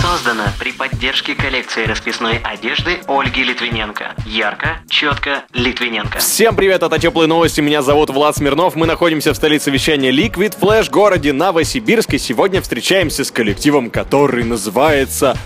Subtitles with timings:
[0.00, 4.14] Создано при поддержке коллекции расписной одежды Ольги Литвиненко.
[4.24, 6.20] Ярко, четко, Литвиненко.
[6.20, 10.58] Всем привет, это Теплые Новости, меня зовут Влад Смирнов, мы находимся в столице вещания Liquid
[10.58, 15.36] Flash, городе Новосибирск, и сегодня встречаемся с коллективом, который называется.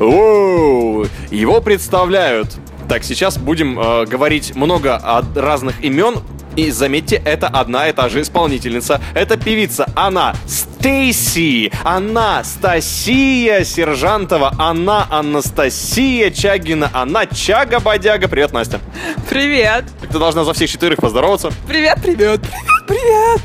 [0.00, 1.06] Оу!
[1.30, 2.48] Его представляют
[2.90, 6.16] так, сейчас будем э, говорить много от разных имен.
[6.56, 9.00] И заметьте, это одна и та же исполнительница.
[9.14, 9.86] Это певица.
[9.94, 11.72] Она Стейси.
[11.84, 14.54] Она Стасия Сержантова.
[14.58, 16.90] Она Анастасия Чагина.
[16.92, 18.28] Она Чага Бодяга.
[18.28, 18.80] Привет, Настя.
[19.28, 19.84] Привет!
[20.10, 21.50] Ты должна за всех четырех поздороваться.
[21.66, 23.40] Привет, привет, привет, привет!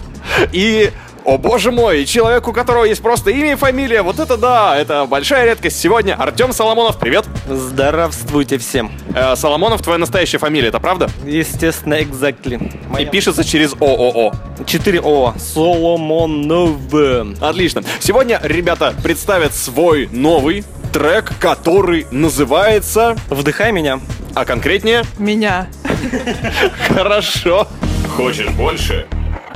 [0.51, 0.91] И
[1.25, 5.05] о боже мой, человек, у которого есть просто имя и фамилия, вот это да, это
[5.05, 5.79] большая редкость.
[5.79, 7.25] Сегодня Артем Соломонов, привет.
[7.49, 8.91] Здравствуйте всем.
[9.15, 11.09] Э, Соломонов, твоя настоящая фамилия, это правда?
[11.25, 12.71] Естественно, exactly.
[13.01, 14.33] И пишется через ООО.
[14.67, 15.33] 4 О.
[15.37, 16.93] Соломонов.
[17.41, 17.83] Отлично.
[17.99, 23.99] Сегодня ребята представят свой новый трек, который называется, Вдыхай меня.
[24.35, 25.67] а конкретнее, Меня.
[26.87, 27.67] хорошо.
[28.15, 29.07] Хочешь больше?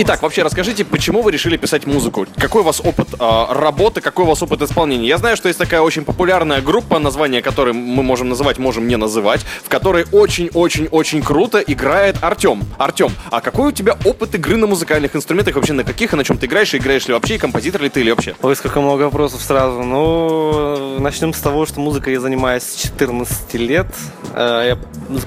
[0.00, 2.24] Итак, вообще расскажите, почему вы решили писать музыку?
[2.36, 5.08] Какой у вас опыт э, работы, какой у вас опыт исполнения?
[5.08, 8.94] Я знаю, что есть такая очень популярная группа, название которой мы можем называть, можем не
[8.94, 12.62] называть, в которой очень-очень-очень круто играет Артем.
[12.78, 15.56] Артем, а какой у тебя опыт игры на музыкальных инструментах?
[15.56, 16.72] Вообще на каких и на чем ты играешь?
[16.74, 17.34] И играешь ли вообще?
[17.34, 18.36] И композитор ли ты или вообще?
[18.40, 19.82] Ой, сколько много вопросов сразу.
[19.82, 23.88] Ну, начнем с того, что музыкой я занимаюсь с 14 лет.
[24.32, 24.78] Э, Я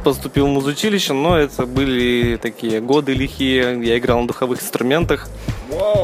[0.02, 3.78] поступил в музучилище, но это были такие годы лихие.
[3.84, 5.28] Я играл на духовых инструментах.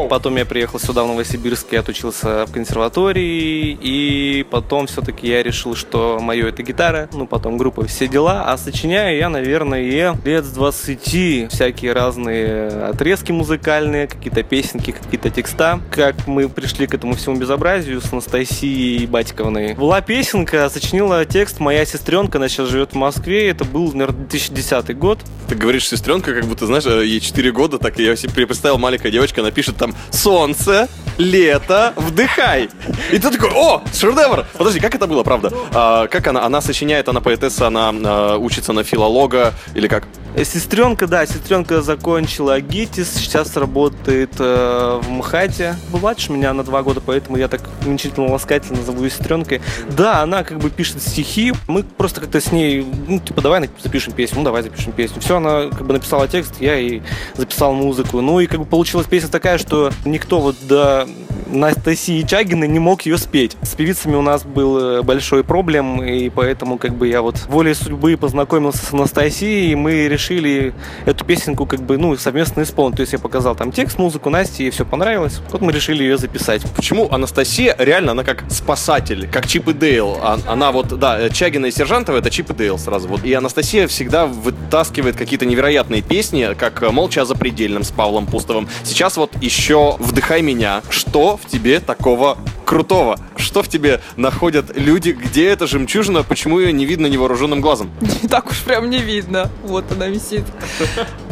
[0.09, 5.75] Потом я приехал сюда, в Новосибирск, я отучился в консерватории, и потом все-таки я решил,
[5.75, 10.49] что мое это гитара, ну, потом группа «Все дела», а сочиняю я, наверное, лет с
[10.49, 15.79] 20 всякие разные отрезки музыкальные, какие-то песенки, какие-то текста.
[15.91, 19.73] Как мы пришли к этому всему безобразию с Анастасией Батиковной.
[19.73, 24.97] Была песенка, сочинила текст моя сестренка, она сейчас живет в Москве, это был, наверное, 2010
[24.97, 25.19] год.
[25.49, 29.41] Ты говоришь сестренка, как будто, знаешь, ей 4 года, так я себе представил, маленькая девочка,
[29.41, 30.87] она пишет там «Солнце,
[31.17, 32.69] лето, вдыхай».
[33.11, 35.51] И ты такой «О, шедевр!» Подожди, как это было, правда?
[35.73, 36.45] А, как она?
[36.45, 40.03] Она сочиняет, она поэтесса, она а, учится на филолога или как?
[40.37, 45.75] Э, Сестренка, да, сестренка закончила ГИТИС, сейчас работает э, в МХАТе.
[45.89, 49.61] Младше меня на два года, поэтому я так уменьшительно ласкательно зову ее сестренкой.
[49.89, 54.13] Да, она как бы пишет стихи, мы просто как-то с ней, ну, типа, давай запишем
[54.13, 55.19] песню, ну, давай запишем песню.
[55.21, 57.01] Все, она как бы написала текст, я и
[57.35, 58.21] записал музыку.
[58.21, 61.07] Ну, и как бы получилась песня такая, что никто вот до
[61.51, 63.57] Анастасии Чагиной не мог ее спеть.
[63.61, 67.73] С певицами у нас был э, большой проблем, и поэтому как бы я вот волей
[67.73, 70.73] судьбы познакомился с Анастасией, и мы решили
[71.05, 72.97] эту песенку как бы, ну, совместно исполнить.
[72.97, 75.39] То есть я показал там текст, музыку Насте, ей все понравилось.
[75.51, 76.61] Вот мы решили ее записать.
[76.75, 80.17] Почему Анастасия реально, она как спасатель, как Чип и Дейл.
[80.47, 83.07] Она вот, да, э, Чагина и Сержантова это Чип и Дейл сразу.
[83.07, 83.23] Вот.
[83.23, 88.67] И Анастасия всегда вытаскивает какие-то невероятные песни, как «Молча о запредельном» с Павлом Пустовым.
[88.83, 90.81] Сейчас вот еще «Вдыхай меня».
[90.89, 93.17] Что в тебе такого крутого?
[93.37, 95.11] Что в тебе находят люди?
[95.11, 96.23] Где эта жемчужина?
[96.23, 97.89] Почему ее не видно невооруженным глазом?
[98.21, 99.49] Не так уж прям не видно.
[99.63, 100.43] Вот она висит.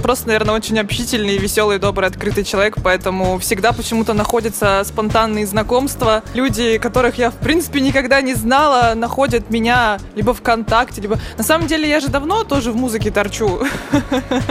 [0.01, 6.23] Просто, наверное, очень общительный, веселый, добрый, открытый человек, поэтому всегда почему-то находятся спонтанные знакомства.
[6.33, 11.19] Люди, которых я, в принципе, никогда не знала, находят меня либо ВКонтакте, либо...
[11.37, 13.59] На самом деле, я же давно тоже в музыке торчу.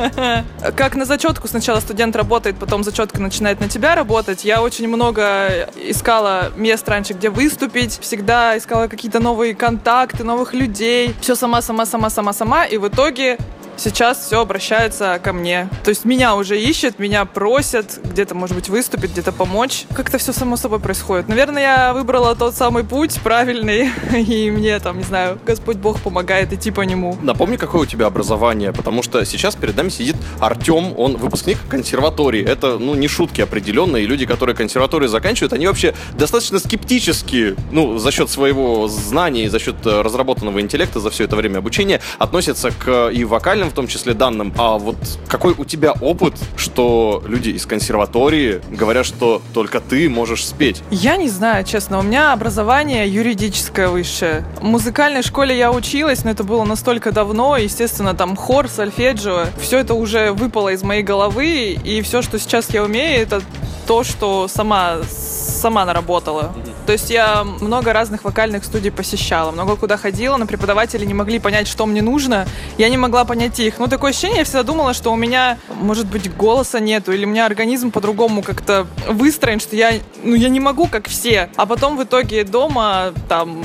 [0.77, 4.45] Как на зачетку сначала студент работает, потом зачетка начинает на тебя работать.
[4.45, 11.15] Я очень много искала мест раньше, где выступить, всегда искала какие-то новые контакты, новых людей.
[11.21, 12.65] Все сама, сама, сама, сама, сама.
[12.65, 13.39] И в итоге
[13.77, 15.69] сейчас все обращается ко мне.
[15.83, 19.85] То есть меня уже ищет, меня просят где-то, может быть, выступить, где-то помочь.
[19.95, 21.29] Как-то все само собой происходит.
[21.29, 26.53] Наверное, я выбрала тот самый путь правильный, и мне там, не знаю, Господь Бог помогает
[26.53, 27.17] идти по нему.
[27.23, 32.45] Напомни, какое у тебя образование, потому что сейчас перед нами сидит Артем, он выпускник консерватории.
[32.45, 37.99] Это, ну, не шутки определенно, и люди, которые консерваторию заканчивают, они вообще достаточно скептически, ну,
[37.99, 42.01] за счет своего знания и за счет э, разработанного интеллекта за все это время обучения
[42.19, 44.97] относятся к и вокальным материальным, в том числе данным, а вот
[45.29, 50.83] какой у тебя опыт, что люди из консерватории говорят, что только ты можешь спеть?
[50.91, 51.99] Я не знаю, честно.
[51.99, 54.45] У меня образование юридическое высшее.
[54.61, 57.57] В музыкальной школе я училась, но это было настолько давно.
[57.57, 59.47] Естественно, там хор, сольфеджио.
[59.61, 61.79] Все это уже выпало из моей головы.
[61.85, 63.43] И все, что сейчас я умею, это
[63.87, 66.55] то, что сама, сама наработала.
[66.87, 71.39] То есть я много разных вокальных студий посещала, много куда ходила, но преподаватели не могли
[71.39, 72.47] понять, что мне нужно.
[72.79, 73.79] Я не могла понять их.
[73.79, 77.29] Ну, такое ощущение, я всегда думала, что у меня, может быть, голоса нету, или у
[77.29, 79.93] меня организм по-другому как-то выстроен, что я,
[80.23, 81.49] ну, я не могу, как все.
[81.57, 83.65] А потом в итоге дома, там,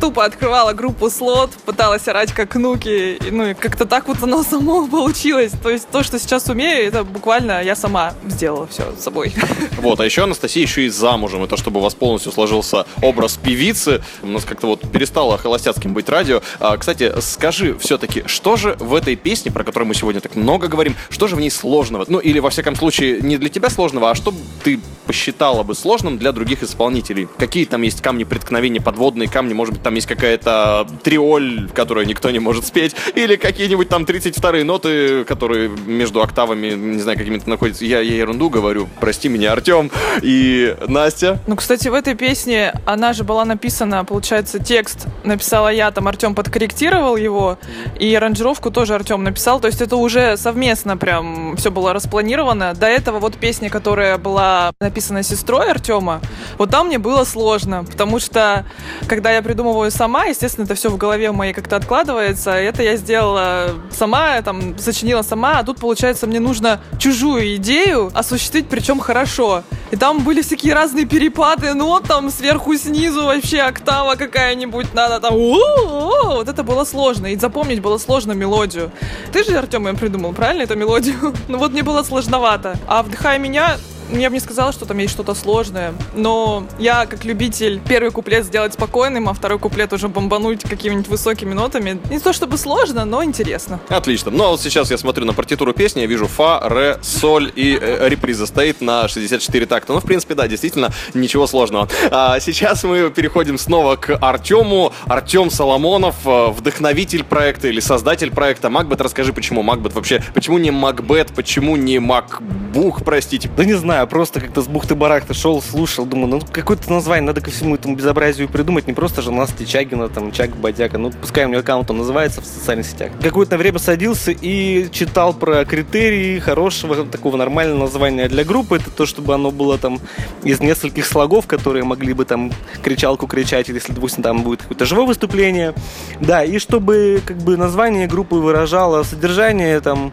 [0.00, 4.88] тупо открывала группу слот, пыталась орать как нуки, ну и как-то так вот оно само
[4.88, 5.52] получилось.
[5.62, 9.32] То есть то, что сейчас умею, это буквально я сама сделала все с собой.
[9.80, 11.42] Вот, а еще Анастасия еще и замужем.
[11.42, 14.02] Это чтобы у вас полностью сложился образ певицы.
[14.22, 16.42] У нас как-то вот перестало холостяцким быть радио.
[16.58, 20.68] А, кстати, скажи все-таки, что же в этой песне, про которую мы сегодня так много
[20.68, 22.04] говорим, что же в ней сложного?
[22.08, 26.18] Ну, или, во всяком случае, не для тебя сложного, а что ты посчитала бы сложным
[26.18, 27.26] для других исполнителей?
[27.38, 32.38] Какие там есть камни преткновения, подводные камни, может быть, есть какая-то триоль, которую никто не
[32.38, 37.84] может спеть, или какие-нибудь там 32-е ноты, которые между октавами, не знаю, какими-то находятся.
[37.84, 39.90] Я, я ерунду говорю, прости меня, Артем
[40.22, 41.38] и Настя.
[41.46, 46.34] Ну, кстати, в этой песне она же была написана, получается, текст написала я, там Артем
[46.34, 47.58] подкорректировал его,
[47.98, 49.60] и аранжировку тоже Артем написал.
[49.60, 52.74] То есть это уже совместно прям все было распланировано.
[52.74, 56.20] До этого вот песня, которая была написана сестрой Артема,
[56.58, 58.64] вот там мне было сложно, потому что
[59.06, 59.42] когда я
[59.80, 62.50] придумываю сама, естественно, это все в голове моей как-то откладывается.
[62.50, 68.68] Это я сделала сама, там, сочинила сама, а тут, получается, мне нужно чужую идею осуществить,
[68.68, 69.62] причем хорошо.
[69.90, 75.34] И там были всякие разные перепады нот, там сверху, снизу вообще октава какая-нибудь надо там.
[75.34, 77.26] Вот это было сложно.
[77.26, 78.90] И запомнить было сложно мелодию.
[79.32, 81.34] Ты же, Артем, ее придумал, правильно, эту мелодию?
[81.48, 82.76] Ну вот мне было сложновато.
[82.86, 83.76] А «Вдыхай меня»
[84.12, 88.44] я бы не сказала, что там есть что-то сложное, но я, как любитель, первый куплет
[88.44, 92.00] сделать спокойным, а второй куплет уже бомбануть какими-нибудь высокими нотами.
[92.10, 93.80] Не то чтобы сложно, но интересно.
[93.88, 94.30] Отлично.
[94.30, 97.78] Ну а вот сейчас я смотрю на партитуру песни, я вижу фа, ре, соль и
[97.80, 99.92] э, реприза стоит на 64 такта.
[99.92, 101.88] Ну, в принципе, да, действительно, ничего сложного.
[102.10, 104.92] А сейчас мы переходим снова к Артему.
[105.06, 108.70] Артем Соломонов, э, вдохновитель проекта или создатель проекта.
[108.70, 113.50] Макбет, расскажи, почему Макбет вообще, почему не Макбет, почему не Макбух, простите?
[113.56, 117.50] Да не знаю, просто как-то с бухты-барахты шел, слушал, думаю, ну какое-то название надо ко
[117.50, 121.48] всему этому безобразию придумать, не просто же Настя Чагина, там, Чак Бодяка, ну пускай у
[121.48, 123.12] меня аккаунт он называется в социальных сетях.
[123.22, 129.06] Какое-то время садился и читал про критерии хорошего, такого нормального названия для группы, это то,
[129.06, 130.00] чтобы оно было там
[130.42, 132.52] из нескольких слогов, которые могли бы там
[132.82, 135.74] кричалку кричать, если, допустим, там будет какое-то живое выступление,
[136.20, 140.12] да, и чтобы как бы название группы выражало содержание там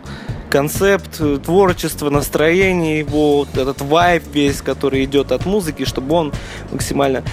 [0.49, 6.33] концепт, э, творчество, настроение его, вот этот вайб весь, который идет от музыки, чтобы он
[6.71, 7.23] максимально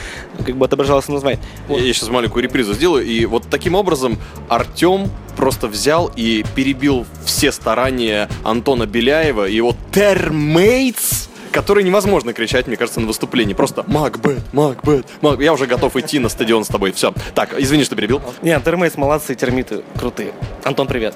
[0.45, 1.41] как бы отображался в названии.
[1.69, 1.81] Вот.
[1.81, 3.05] Я сейчас маленькую репризу сделаю.
[3.05, 4.19] И вот таким образом
[4.49, 11.24] Артем просто взял и перебил все старания Антона Беляева и его Термейтс
[11.55, 13.55] который невозможно кричать, мне кажется, на выступлении.
[13.55, 15.41] Просто Макбет, Макбет, Мак.
[15.41, 16.91] Я уже готов идти на стадион с тобой.
[16.93, 17.15] Все.
[17.35, 18.21] Так, извини, что перебил.
[18.43, 20.33] Нет, термейс молодцы, термиты крутые.
[20.65, 21.15] Антон, привет.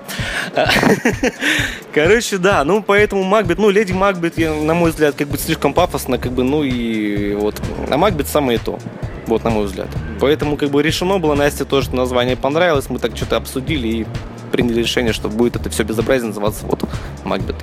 [1.92, 6.18] Короче, да, ну поэтому Макбет, ну, Леди Макбет, на мой взгляд, как бы слишком пафосно,
[6.18, 7.60] как бы, ну и вот.
[7.90, 8.78] А Макбет самое то.
[9.26, 9.88] Вот, на мой взгляд.
[10.20, 14.06] Поэтому, как бы, решено было, Насте тоже название понравилось, мы так что-то обсудили и
[14.52, 16.84] приняли решение, что будет это все безобразие называться вот
[17.24, 17.56] Макбет.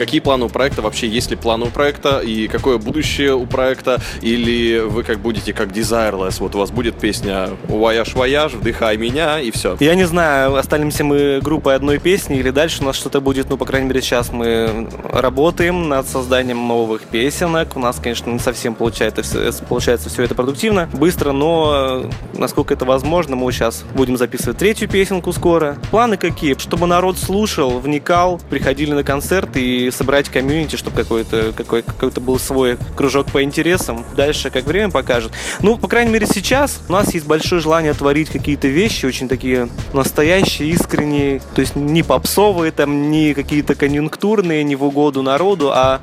[0.00, 0.80] Какие планы у проекта?
[0.80, 2.20] Вообще, есть ли планы у проекта?
[2.20, 4.00] И какое будущее у проекта?
[4.22, 6.36] Или вы как будете, как Desireless?
[6.38, 9.76] Вот у вас будет песня «Voyage, voyage», «Вдыхай меня» и все.
[9.78, 13.58] Я не знаю, останемся мы группой одной песни или дальше у нас что-то будет, ну,
[13.58, 17.76] по крайней мере, сейчас мы работаем над созданием новых песенок.
[17.76, 19.22] У нас, конечно, не совсем получается,
[19.68, 25.30] получается все это продуктивно, быстро, но насколько это возможно, мы сейчас будем записывать третью песенку
[25.34, 25.76] скоро.
[25.90, 26.56] Планы какие?
[26.56, 32.38] Чтобы народ слушал, вникал, приходили на концерты и собрать комьюнити, чтобы какой-то какой, какой-то был
[32.38, 34.04] свой кружок по интересам.
[34.16, 35.32] Дальше, как время покажет.
[35.60, 39.68] Ну, по крайней мере, сейчас у нас есть большое желание творить какие-то вещи, очень такие
[39.92, 46.00] настоящие, искренние, то есть не попсовые, там, не какие-то конъюнктурные, не в угоду народу, а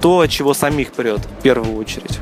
[0.00, 2.18] то, чего самих прет в первую очередь.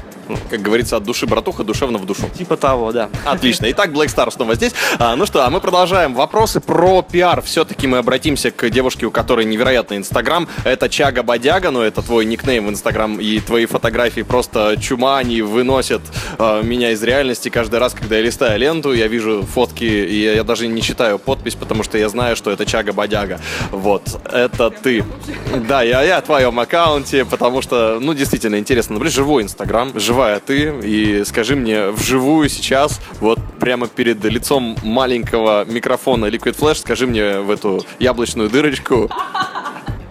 [0.51, 2.29] Как говорится, от души братуха, душевно в душу.
[2.37, 3.11] Типа того, да.
[3.25, 3.71] Отлично.
[3.71, 4.73] Итак, Black Star снова здесь.
[4.99, 6.15] А, ну что, а мы продолжаем.
[6.15, 7.43] Вопросы про пиар.
[7.43, 10.49] Все-таки мы обратимся к девушке, у которой невероятный Инстаграм.
[10.65, 15.43] Это Чага Бодяга, но это твой никнейм в Инстаграм, и твои фотографии просто чума, они
[15.43, 16.03] выносят
[16.39, 17.49] э, меня из реальности.
[17.49, 21.19] Каждый раз, когда я листаю ленту, я вижу фотки, и я, я даже не читаю
[21.19, 23.41] подпись, потому что я знаю, что это Чага Бодяга.
[23.71, 24.03] Вот,
[24.33, 25.05] это ты.
[25.69, 28.95] Да, я, я о твоем аккаунте, потому что, ну, действительно интересно.
[28.95, 35.67] Например, живой Инстаграм, живая ты, и скажи мне вживую сейчас, вот прямо перед лицом маленького
[35.67, 39.11] микрофона Liquid Flash, скажи мне в эту яблочную дырочку,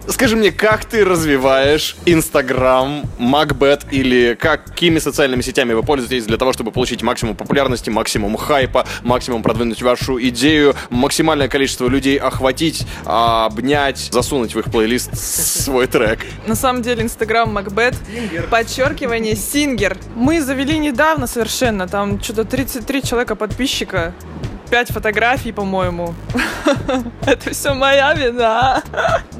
[0.08, 6.52] Скажи мне, как ты развиваешь Инстаграм, Macbeth или какими социальными сетями вы пользуетесь для того,
[6.52, 14.08] чтобы получить максимум популярности, максимум хайпа, максимум продвинуть вашу идею, максимальное количество людей охватить, обнять,
[14.12, 16.20] засунуть в их плейлист свой трек?
[16.46, 17.96] На самом деле Инстаграм Макбет,
[18.48, 19.98] подчеркивание Сингер.
[20.14, 24.14] Мы завели недавно совершенно, там что-то 33 человека подписчика.
[24.70, 26.14] Пять фотографий, по-моему.
[27.26, 28.82] Это все моя вина.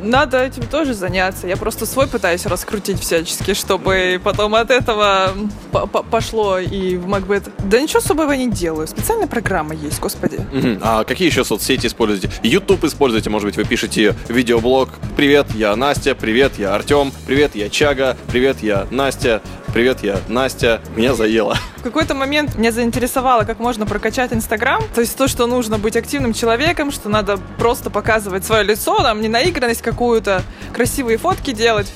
[0.00, 1.48] Надо этим тоже заняться.
[1.48, 5.32] Я просто свой пытаюсь раскрутить всячески, чтобы потом от этого
[5.72, 7.44] по- по- пошло и в Макбет.
[7.58, 8.86] Да ничего особого не делаю.
[8.86, 10.38] Специальная программа есть, господи.
[10.80, 12.30] А какие еще соцсети используете?
[12.42, 14.90] YouTube используете, может быть, вы пишете видеоблог.
[15.16, 16.14] Привет, я Настя.
[16.14, 17.12] Привет, я Артем.
[17.26, 18.16] Привет, я Чага.
[18.28, 19.42] Привет, я Настя.
[19.74, 20.80] Привет, я Настя.
[20.94, 21.56] Меня заело.
[21.86, 24.82] Какой-то момент меня заинтересовало, как можно прокачать Инстаграм.
[24.92, 29.20] То есть то, что нужно быть активным человеком, что надо просто показывать свое лицо, там,
[29.20, 30.42] не наигранность какую-то,
[30.74, 31.86] красивые фотки делать.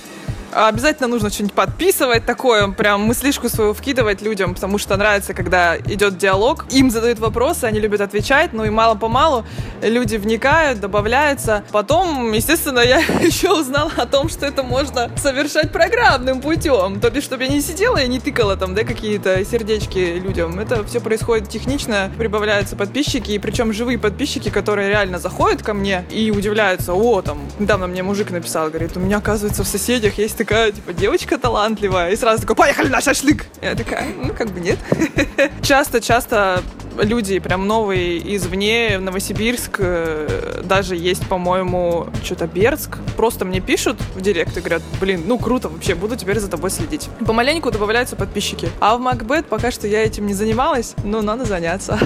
[0.53, 5.79] А обязательно нужно что-нибудь подписывать такое, прям мыслишку свою вкидывать людям, потому что нравится, когда
[5.79, 6.67] идет диалог.
[6.71, 9.45] Им задают вопросы, они любят отвечать, ну и мало-помалу
[9.83, 11.63] люди вникают, добавляются.
[11.71, 17.01] Потом, естественно, я еще узнала о том, что это можно совершать программным путем.
[17.01, 20.59] То бишь, чтобы я не сидела и не тыкала там, да, какие-то сердечки людям.
[20.59, 26.05] Это все происходит технично, прибавляются подписчики, и причем живые подписчики, которые реально заходят ко мне
[26.11, 30.40] и удивляются, о, там, недавно мне мужик написал, говорит, у меня, оказывается, в соседях есть
[30.41, 33.45] такая, типа, девочка талантливая, и сразу такой, поехали на шашлык!
[33.61, 34.79] Я такая, ну, как бы нет.
[35.63, 36.63] Часто-часто
[37.03, 44.21] люди прям новые извне, Новосибирск, э, даже есть, по-моему, что-то Бердск, просто мне пишут в
[44.21, 47.09] директ и говорят, блин, ну круто вообще, буду теперь за тобой следить.
[47.27, 48.69] Помаленьку добавляются подписчики.
[48.81, 51.99] А в Макбет пока что я этим не занималась, но надо заняться.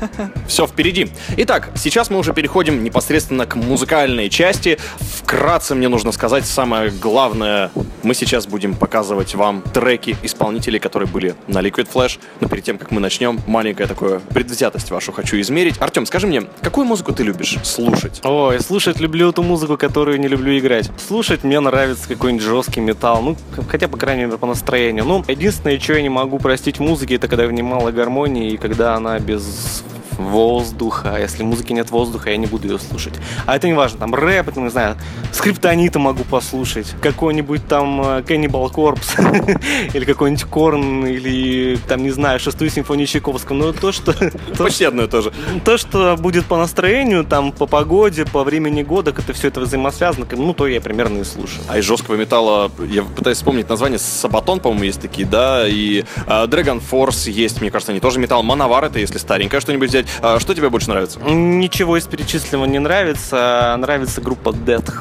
[0.46, 1.10] Все впереди.
[1.36, 4.78] Итак, сейчас мы уже переходим непосредственно к музыкальной части.
[4.98, 7.70] Вкратце мне нужно сказать самое главное.
[8.02, 12.18] Мы сейчас будем показывать вам треки исполнителей, которые были на Liquid Flash.
[12.40, 15.80] Но перед тем, как мы начнем, маленькое такое предвзятость вашу хочу измерить.
[15.80, 18.20] Артем, скажи мне, какую музыку ты любишь слушать?
[18.24, 20.90] Ой, слушать люблю ту музыку, которую не люблю играть.
[21.06, 23.36] Слушать мне нравится какой-нибудь жесткий металл, ну,
[23.68, 25.04] хотя, по крайней мере, по настроению.
[25.04, 28.96] Ну, единственное, что я не могу простить музыке, это когда в ней гармонии и когда
[28.96, 29.84] она без
[30.18, 31.12] воздуха.
[31.14, 33.14] А если музыки нет воздуха, я не буду ее слушать.
[33.46, 34.96] А это не важно, там рэп, это, не знаю,
[35.32, 39.60] скриптонита могу послушать, какой-нибудь там э, Cannibal Corpse,
[39.94, 43.56] или какой-нибудь Корн, или там, не знаю, шестую симфонию Чайковского.
[43.56, 44.12] Но то, что...
[44.56, 45.32] то, Почти одно и то же.
[45.64, 49.60] то, что будет по настроению, там, по погоде, по времени года, как это все это
[49.60, 51.62] взаимосвязано, ну, то я примерно и слушаю.
[51.68, 56.46] А из жесткого металла, я пытаюсь вспомнить название, Сабатон, по-моему, есть такие, да, и а,
[56.46, 58.42] Dragon Force есть, мне кажется, они тоже металл.
[58.42, 60.01] Мановар это, если старенькое что-нибудь взять.
[60.20, 61.18] А, что тебе больше нравится?
[61.20, 63.74] Ничего из перечисленного не нравится.
[63.78, 64.92] Нравится группа Death.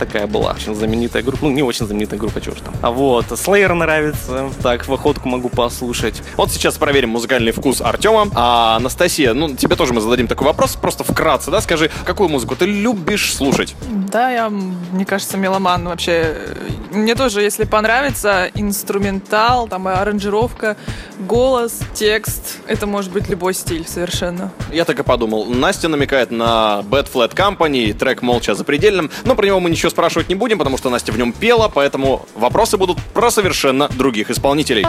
[0.00, 1.44] Такая была очень знаменитая группа.
[1.44, 2.74] Ну, не очень знаменитая группа, чего ж там.
[2.80, 4.50] А вот, Slayer нравится.
[4.62, 6.22] Так, в охотку могу послушать.
[6.36, 8.26] Вот сейчас проверим музыкальный вкус Артема.
[8.34, 12.56] А Анастасия, ну, тебе тоже мы зададим такой вопрос, просто вкратце, да, скажи, какую музыку
[12.56, 13.76] ты любишь слушать?
[14.10, 16.34] Да, я, мне кажется, меломан вообще.
[16.90, 20.78] Мне тоже, если понравится инструментал, там аранжировка,
[21.20, 24.50] голос, текст, это может быть любой стиль совершенно.
[24.72, 25.44] Я так и подумал.
[25.44, 29.89] Настя намекает на Bad Flat Company, трек «Молча за предельным», но про него мы ничего
[29.90, 34.30] спрашивать не будем, потому что Настя в нем пела, поэтому вопросы будут про совершенно других
[34.30, 34.86] исполнителей.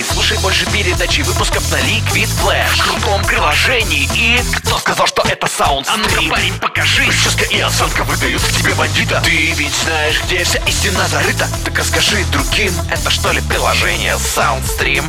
[0.00, 4.40] Эй, слушай больше передач и выпусков на Liquid Flash В крутом приложении и...
[4.58, 6.00] Кто сказал, что это саундстрим?
[6.04, 10.44] А ну парень, покажи Прическа и осанка выдают в тебе бандита Ты ведь знаешь, где
[10.44, 15.04] вся истина зарыта Так расскажи другим, это что ли приложение Soundstream?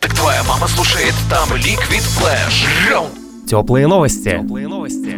[0.00, 4.44] Так твоя мама слушает там Liquid Flash Раунд Теплые новости.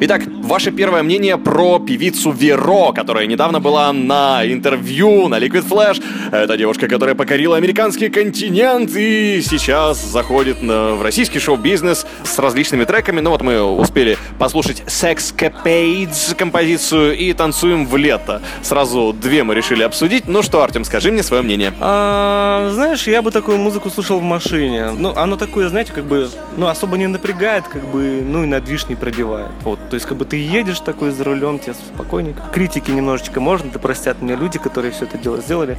[0.02, 6.02] Итак, ваше первое мнение про певицу Веро, которая недавно была на интервью на Liquid Flash.
[6.30, 12.84] Это девушка, которая покорила американский континент и сейчас заходит на, в российский шоу-бизнес с различными
[12.84, 13.20] треками.
[13.20, 18.42] Ну вот мы успели послушать Sex Capades композицию и танцуем в лето.
[18.62, 20.28] Сразу две мы решили обсудить.
[20.28, 21.72] Ну что, Артем, скажи мне свое мнение.
[21.80, 24.90] А, знаешь, я бы такую музыку слушал в машине.
[24.90, 28.60] Ну, оно такое, знаете, как бы, ну, особо не напрягает, как бы, ну, и на
[28.60, 29.50] движ не пробивает.
[29.62, 32.42] Вот, то есть, как бы ты едешь такой за рулем, тебе спокойненько.
[32.52, 35.78] Критики немножечко можно, да простят меня люди, которые все это дело сделали.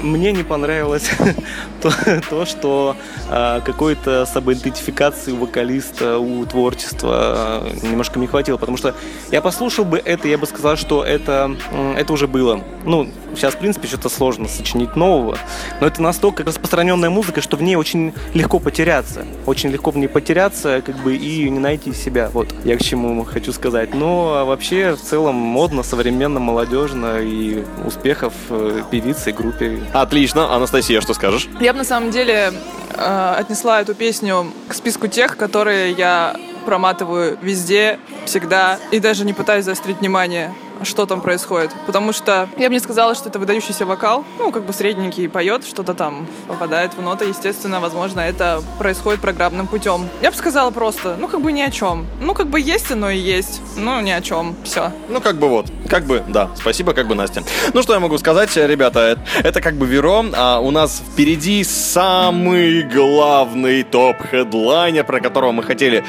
[0.00, 1.10] Мне не понравилось
[1.82, 1.92] то,
[2.28, 2.96] то, что
[3.28, 8.94] а, какой-то самоидентификации у вокалиста, у творчества а, немножко не хватило, потому что
[9.30, 11.56] я послушал бы это, я бы сказал, что это,
[11.96, 12.62] это уже было.
[12.84, 15.38] Ну, сейчас, в принципе, что-то сложно сочинить нового,
[15.80, 19.24] но это настолько распространенная музыка, что в ней очень легко потеряться.
[19.46, 22.30] Очень легко в ней потеряться, как бы, и не найти себя.
[22.32, 23.94] Вот, я к чему хочу сказать.
[23.94, 29.80] Но а вообще, в целом, модно, современно, молодежно, и успехов э, певице и группе.
[29.92, 30.54] Отлично.
[30.54, 31.48] Анастасия, что скажешь?
[31.60, 32.52] Я бы на самом деле
[32.94, 39.32] э, отнесла эту песню к списку тех, которые я проматываю везде, всегда, и даже не
[39.32, 41.70] пытаюсь заострить внимание что там происходит.
[41.86, 44.24] Потому что я бы не сказала, что это выдающийся вокал.
[44.38, 47.26] Ну, как бы средненький поет, что-то там попадает в ноты.
[47.26, 50.08] Естественно, возможно, это происходит программным путем.
[50.22, 52.06] Я бы сказала просто, ну, как бы ни о чем.
[52.20, 53.60] Ну, как бы есть оно и есть.
[53.76, 54.56] Ну, ни о чем.
[54.64, 54.92] Все.
[55.08, 55.66] Ну, как бы вот.
[55.88, 56.50] Как бы, да.
[56.56, 57.42] Спасибо, как бы, Настя.
[57.72, 61.64] Ну, что я могу сказать, ребята, это, это как бы Веро, а у нас впереди
[61.64, 66.04] самый главный топ-хедлайнер, про которого мы хотели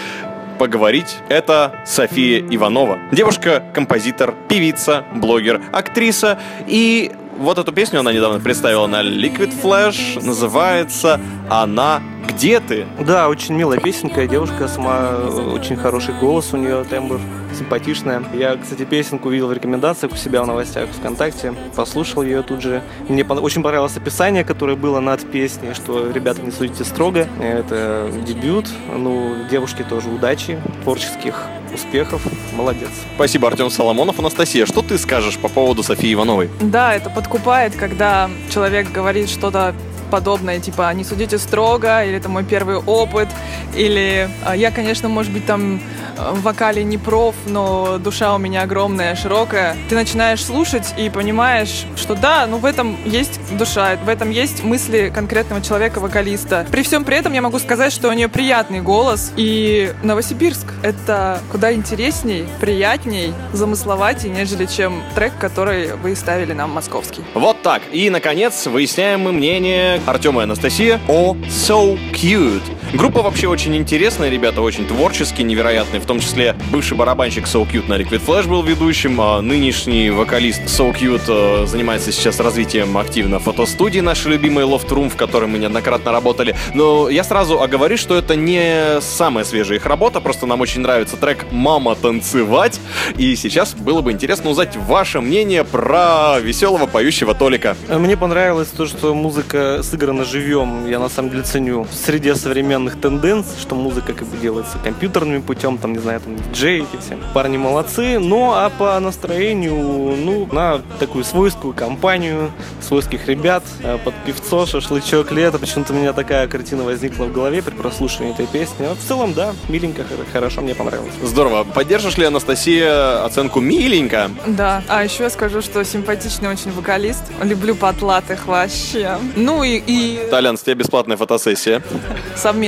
[0.61, 2.99] поговорить, это София Иванова.
[3.11, 6.37] Девушка, композитор, певица, блогер, актриса.
[6.67, 10.23] И вот эту песню она недавно представила на Liquid Flash.
[10.23, 12.85] Называется «Она где ты?».
[12.99, 17.19] Да, очень милая песенка, девушка сама, э, очень хороший голос у нее, тембр
[17.61, 18.23] симпатичная.
[18.33, 22.81] Я, кстати, песенку увидел в рекомендациях у себя в новостях ВКонтакте, послушал ее тут же.
[23.07, 27.27] Мне очень понравилось описание, которое было над песней, что ребята не судите строго.
[27.39, 28.67] Это дебют.
[28.91, 31.35] Ну, девушке тоже удачи, творческих
[31.73, 32.21] успехов.
[32.53, 32.89] Молодец.
[33.15, 34.19] Спасибо, Артем Соломонов.
[34.19, 36.49] Анастасия, что ты скажешь по поводу Софии Ивановой?
[36.59, 39.73] Да, это подкупает, когда человек говорит что-то
[40.11, 43.29] подобное, типа «не судите строго», или «это мой первый опыт»,
[43.75, 45.79] или «А «я, конечно, может быть, там
[46.17, 49.75] в вокале не проф, но душа у меня огромная, широкая».
[49.89, 54.63] Ты начинаешь слушать и понимаешь, что да, ну в этом есть душа, в этом есть
[54.63, 56.65] мысли конкретного человека-вокалиста.
[56.71, 61.39] При всем при этом я могу сказать, что у нее приятный голос, и Новосибирск— это
[61.51, 67.23] куда интересней, приятней, замысловатей, нежели чем трек, который вы ставили нам московский.
[67.33, 67.81] Вот так.
[67.91, 72.61] И, наконец, выясняем мы мнение Артема и Анастасии о So Cute.
[72.93, 76.01] Группа вообще очень интересная, ребята, очень творческие, невероятные.
[76.01, 80.63] В том числе бывший барабанщик So Cute на Liquid Flash был ведущим, а нынешний вокалист
[80.65, 85.57] So Cute э, занимается сейчас развитием активно фотостудии нашей любимой Loft Room, в которой мы
[85.57, 86.53] неоднократно работали.
[86.73, 91.15] Но я сразу оговорюсь, что это не самая свежая их работа, просто нам очень нравится
[91.15, 92.81] трек «Мама танцевать».
[93.15, 97.77] И сейчас было бы интересно узнать ваше мнение про веселого поющего Толика.
[97.87, 100.89] Мне понравилось то, что музыка сыграна живьем.
[100.89, 105.41] Я на самом деле ценю в среде современных тенденций, что музыка как бы делается компьютерным
[105.41, 107.17] путем, там, не знаю, там, диджеи эти все.
[107.33, 108.19] Парни молодцы.
[108.19, 115.31] Ну, а по настроению, ну, на такую свойскую компанию, свойских ребят, э, под певцо, шашлычок,
[115.31, 115.59] лето.
[115.59, 118.85] Почему-то у меня такая картина возникла в голове при прослушивании этой песни.
[118.85, 121.13] А в целом, да, миленько, хор- хорошо, мне понравилось.
[121.23, 121.63] Здорово.
[121.63, 124.29] Поддержишь ли, Анастасия, оценку «миленько»?
[124.47, 127.23] Да, а еще я скажу, что симпатичный очень вокалист.
[127.41, 129.17] Люблю потлатых вообще.
[129.35, 131.81] Ну и, и Толян, с тебя бесплатная фотосессия.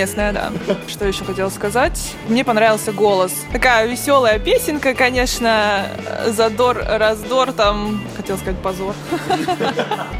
[0.07, 0.51] Совместная, да.
[0.87, 2.13] Что еще хотела сказать?
[2.27, 3.33] Мне понравился голос.
[3.51, 5.87] Такая веселая песенка, конечно.
[6.27, 8.03] Задор, раздор, там...
[8.17, 8.93] Хотела сказать позор.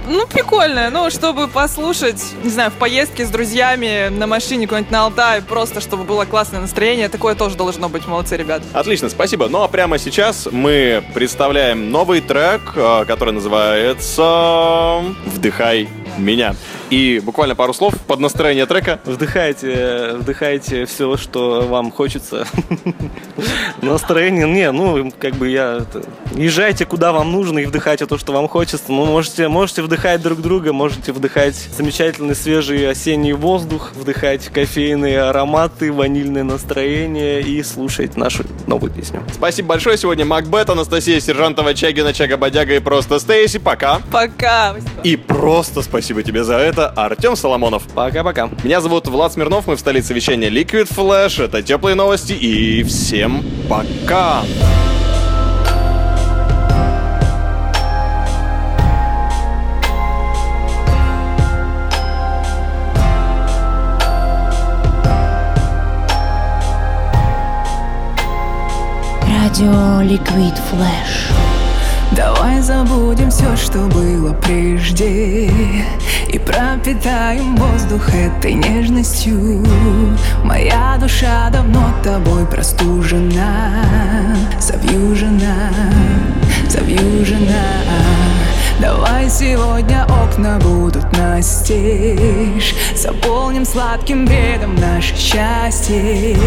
[0.07, 0.89] Ну, прикольная.
[0.89, 5.79] Ну, чтобы послушать, не знаю, в поездке с друзьями, на машине куда-нибудь на Алтай, просто
[5.79, 7.07] чтобы было классное настроение.
[7.09, 8.05] Такое тоже должно быть.
[8.05, 8.61] Молодцы, ребят.
[8.73, 9.47] Отлично, спасибо.
[9.47, 16.55] Ну а прямо сейчас мы представляем новый трек, э, который называется «Вдыхай меня».
[16.89, 18.99] И буквально пару слов под настроение трека.
[19.05, 22.45] Вдыхайте, вдыхайте все, что вам хочется.
[23.81, 25.85] Настроение, не, ну, как бы я...
[26.33, 28.85] Езжайте куда вам нужно и вдыхайте то, что вам хочется.
[28.89, 35.91] Ну, можете, можете вдыхать друг друга, можете вдыхать замечательный свежий осенний воздух, вдыхать кофейные ароматы,
[35.91, 39.23] ванильное настроение и слушать нашу новую песню.
[39.33, 39.97] Спасибо большое.
[39.97, 43.59] Сегодня Макбет, Анастасия Сержантова, Чагина, Чага Бодяга и просто Стейси.
[43.59, 44.01] Пока.
[44.11, 44.75] Пока.
[45.03, 46.72] И просто спасибо тебе за это.
[46.73, 47.83] Это Артем Соломонов.
[47.93, 48.49] Пока-пока.
[48.63, 51.43] Меня зовут Влад Смирнов, мы в столице вещания Liquid Flash.
[51.43, 54.43] Это теплые новости и всем пока!
[69.27, 71.52] Радио Liquid Flash.
[72.15, 75.49] Давай забудем все, что было прежде.
[76.27, 79.65] И пропитаем воздух этой нежностью.
[80.43, 83.83] Моя душа давно тобой простужена.
[84.59, 85.71] Завьюжена,
[86.69, 92.75] завьюжена Давай сегодня окна будут настежь.
[92.95, 96.37] Заполним сладким бредом наше счастье.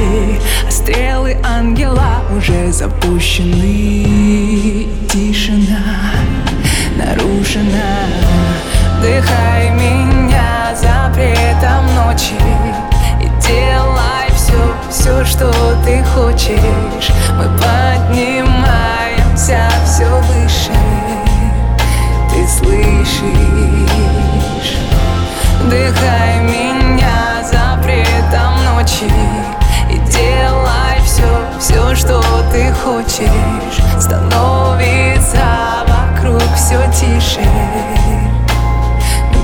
[0.67, 4.07] А стрелы ангела уже запущены.
[5.09, 5.81] Тишина
[6.97, 8.07] нарушена.
[8.99, 12.35] Вдыхай меня запретом ночи.
[13.21, 15.53] И делай все, все, что
[15.85, 16.86] ты хочешь
[22.77, 24.77] ты слышишь?
[25.63, 29.11] Вдыхай меня запретом ночи
[29.91, 33.79] И делай все, все, что ты хочешь.
[33.99, 35.45] Становится
[35.89, 37.41] вокруг все тише.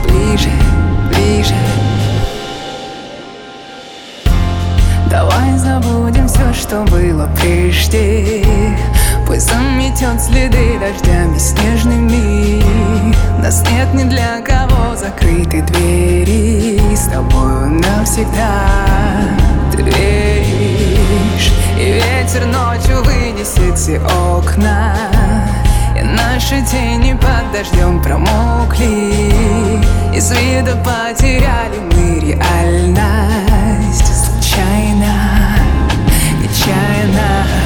[0.04, 0.50] Ближе,
[1.08, 1.54] ближе.
[5.10, 8.44] Давай забудем все, что было прежде
[9.26, 12.62] Пусть заметет следы дождями снежными.
[13.40, 16.80] Нас нет ни для кого закрыты двери.
[16.94, 18.68] С тобою навсегда
[19.72, 21.52] ты веришь.
[21.78, 24.94] И ветер ночью вынесет все окна.
[25.98, 29.82] И наши тени под дождем промокли.
[30.14, 34.06] Из вида потеряли мы реальность.
[34.06, 35.56] Случайно,
[36.40, 37.61] нечаянно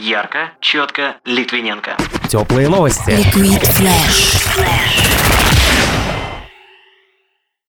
[0.00, 1.96] Ярко, четко, Литвиненко.
[2.28, 3.10] Теплые новости.
[3.10, 5.17] Liquid Flash.